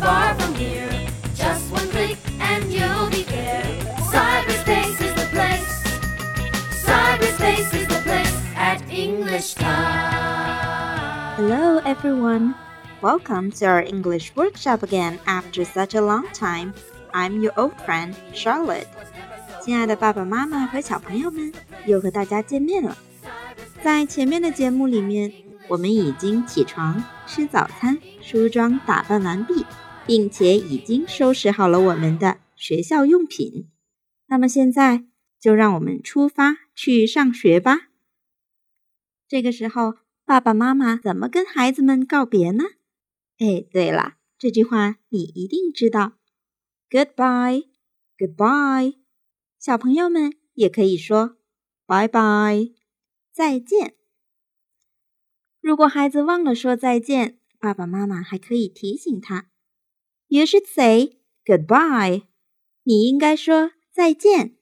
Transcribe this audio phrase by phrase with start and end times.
[0.00, 0.88] far from here.
[1.34, 3.62] Just one click and you'll be there.
[4.10, 5.84] Cyberspace is the place.
[6.84, 11.36] Cyberspace is the place at English Time.
[11.36, 12.54] Hello, everyone.
[13.02, 16.72] Welcome to our English workshop again after such a long time.
[17.12, 18.86] I'm your old friend Charlotte.
[19.62, 21.52] 亲爱的爸爸妈妈和小朋友们，
[21.84, 22.96] 又和大家见面了。
[23.82, 25.32] 在前面的节目里面，
[25.68, 29.64] 我们已经起床、吃早餐、梳妆打扮完毕，
[30.05, 33.69] 并且已经收拾好了我们的学校用品。
[34.27, 35.05] 那么现在
[35.39, 37.89] 就让我们出发去上学吧。
[39.27, 39.95] 这个时候，
[40.25, 42.63] 爸爸妈妈怎么跟孩子们告别呢？
[43.39, 46.13] 哎，对了，这句话你一定知道
[46.89, 48.95] ，Goodbye，Goodbye。
[49.59, 51.37] 小朋友们也可以说
[51.85, 52.73] ：Bye Bye，，
[53.31, 53.95] 再见。
[55.61, 59.47] 如果孩子忘了说再见，爸爸妈妈还可以提醒他
[60.33, 62.23] ：“You should say goodbye。”
[62.81, 64.57] 你应该说再见。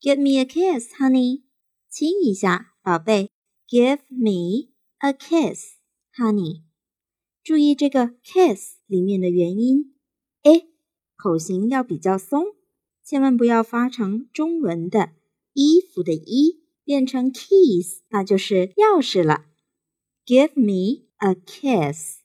[0.00, 1.44] Give me a kiss, honey。
[1.88, 3.30] 亲一下，宝贝。
[3.68, 5.76] Give me a kiss,
[6.16, 6.62] honey。
[7.44, 9.94] 注意这个 kiss 里面的元音
[10.42, 10.66] ，a，
[11.14, 12.46] 口型要比较松。
[13.04, 15.12] 千万不要发成中文的
[15.52, 19.46] 衣服的衣，变成 keys，那就是钥匙了。
[20.26, 22.16] Give me a kiss。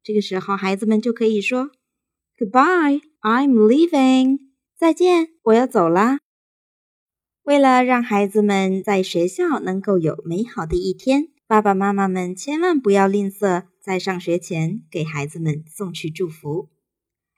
[0.00, 1.72] 这个时候，孩子们就可以说
[2.38, 4.38] Goodbye，I'm leaving。
[4.76, 6.20] 再见，我要走啦。
[7.42, 16.68] 为了让孩子们在学校能够有美好的一天，爸爸妈妈们千万不要吝啬，在上学前给孩子们送去祝福。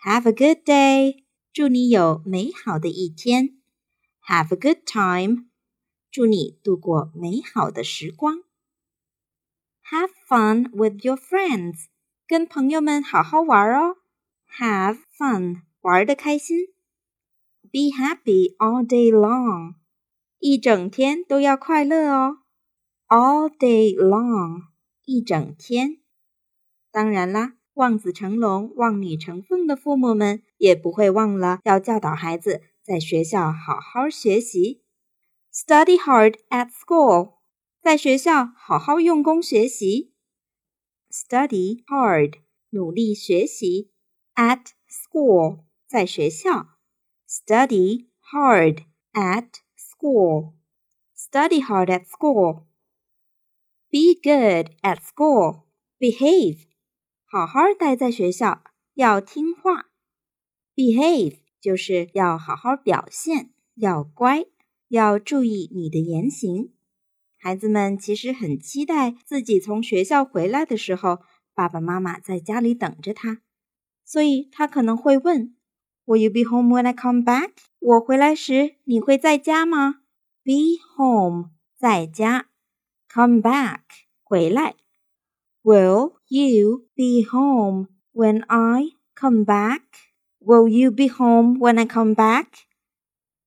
[0.05, 1.25] Have a good day。
[1.51, 3.59] 祝你有美好的一天
[4.28, 5.47] ，Have a good time。
[6.11, 8.41] 祝你度过美好的时光
[9.91, 11.87] ，Have fun with your friends。
[12.27, 13.97] 跟朋友们好好玩哦
[14.59, 16.67] ，Have fun，玩的开心。
[17.70, 19.75] Be happy all day long，
[20.38, 22.38] 一整天都要快乐哦
[23.09, 24.62] ，All day long，
[25.05, 25.99] 一整天。
[26.91, 27.56] 当然啦。
[27.75, 34.82] 望子成龙、望女成凤的父母们也不会忘了要教导孩子在学校好好学习
[35.50, 37.37] ，study hard at school，
[37.81, 40.12] 在学校好好用功学习
[41.11, 42.41] ，study hard，
[42.71, 43.90] 努力学习
[44.41, 46.78] ，at school，在学校
[47.28, 52.55] ，study hard at school，study hard at school，be
[54.15, 56.69] good at school，behave。
[57.27, 58.62] 好好待在学校，
[58.95, 59.91] 要听话
[60.75, 64.47] ，behave 就是要好好表现，要乖，
[64.89, 66.73] 要注意你的言行。
[67.37, 71.19] 孩子们其实很期待自己从学校回来的时候，
[71.53, 73.43] 爸爸妈妈在家里等着他，
[74.09, 75.56] 所以他可能会问：
[76.06, 77.52] Will you be home when I come back？
[77.80, 80.02] 我回来时你会在家吗？
[80.44, 82.47] Be home 在家，
[83.08, 83.81] come back
[84.24, 84.75] 回来。
[85.63, 89.81] Will you be home when I come back?
[90.40, 92.46] Will you be home when I come back?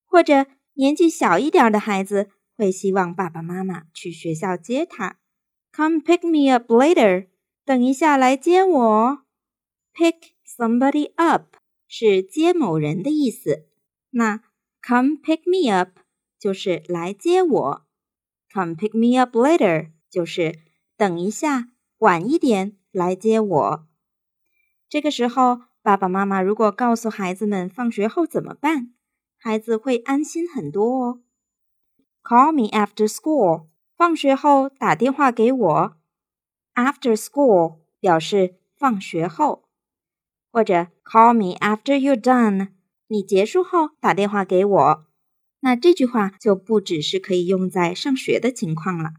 [0.05, 5.17] 或者年纪小一点的孩子会希望爸爸妈妈去学校接他。
[5.71, 7.27] Come pick me up later.
[7.63, 9.19] 等一下来接我。
[9.93, 10.15] Pick
[10.56, 11.56] somebody up
[11.88, 13.66] 是接某人的意思。
[14.10, 14.42] 那
[14.86, 16.00] Come pick me up
[16.38, 17.86] 就是来接我。
[18.52, 20.60] Come pick me up later 就是
[20.96, 21.70] 等一下。
[21.98, 23.86] 晚一点来接我。
[24.90, 28.92] 这个时候，爸爸妈妈如果告诉孩子们放学后怎么办，
[29.38, 31.22] 孩子会安心很多哦。
[32.22, 35.96] Call me after school，放学后打电话给我。
[36.74, 39.63] After school 表示放学后，
[40.54, 42.68] 或者 Call me after you're done，
[43.08, 45.06] 你结束后打电话给我。
[45.58, 49.14] 那这句话就不只是可以用在上学的情况了。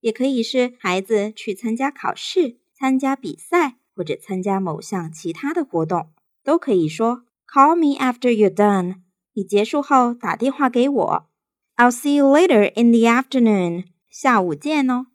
[0.00, 6.12] 也可以是孩子去参加考试、参加比赛或者参加某项其他的活动，
[6.44, 9.00] 都可以说 "Call me after you're done."
[9.32, 11.28] 你结束后打电话给我。
[11.74, 13.86] I'll see you later in the afternoon.
[14.08, 15.06] 下午见哦。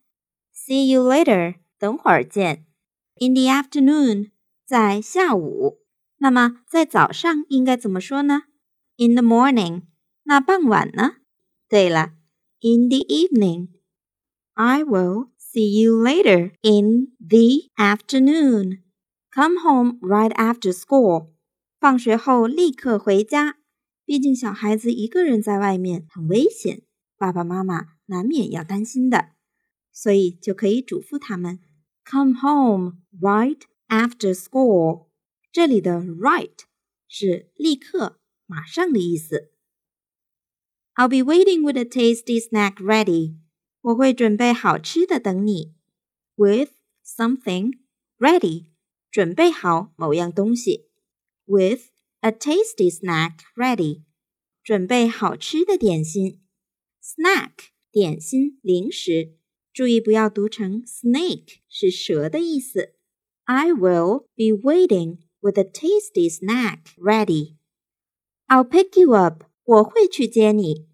[0.54, 1.56] See you later.
[1.80, 2.66] 等会儿见。
[3.16, 4.32] In the afternoon.
[4.71, 5.81] 在下午。
[6.19, 8.45] 那么在早上应该怎么说呢？
[8.97, 9.83] In the morning.
[10.23, 11.17] 那傍晚呢？
[11.69, 12.15] 对了，
[12.61, 13.69] In the evening.
[14.55, 18.83] I will see you later in the afternoon.
[19.31, 21.33] Come home right after school.
[21.79, 23.59] 放学后立刻回家。
[24.07, 26.83] 毕竟小孩子一个人在外面很危险，
[27.19, 29.33] 爸爸妈妈难免要担心的，
[29.93, 31.61] 所以就可以嘱咐他们：
[32.05, 33.61] Come home right
[33.91, 35.07] after school.
[35.53, 36.59] 这里的 right
[37.09, 39.53] 是立刻、马上的意思。
[40.95, 43.37] I'll be waiting with a tasty snack ready.
[43.83, 45.75] 我会准备好吃的等你。
[46.35, 46.73] With
[47.05, 47.79] something
[48.19, 48.67] ready，
[49.11, 50.89] 准备好某样东西。
[51.45, 51.91] With
[52.21, 54.03] a tasty snack ready，
[54.63, 56.43] 准备好吃的点心。
[57.03, 57.53] Snack
[57.93, 59.37] 点心零食，
[59.73, 62.97] 注意不要读成 snake，是蛇的意思。
[63.46, 67.56] I will be waiting with a tasty snack ready.
[68.48, 69.44] I'll pick you up.
[69.64, 70.88] 我会去接你。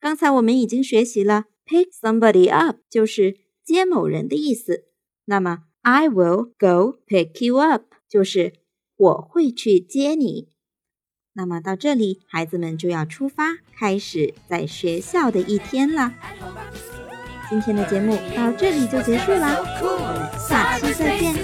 [0.00, 4.86] 刚才我们已经学习了 pick somebody up 就是接某人的意思。
[5.24, 8.54] 那么 I will go pick you up 就是
[8.96, 10.48] 我会去接你。
[11.32, 16.14] 那么到这里，孩子们就要出发，开始在学校的一天了。
[17.48, 21.34] 今天的节目到这里就结束啦，我们下期再见